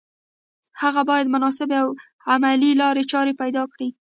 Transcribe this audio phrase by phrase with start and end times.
[0.81, 1.89] هغه بايد مناسبې او
[2.31, 3.89] عملي لارې چارې پيدا کړي.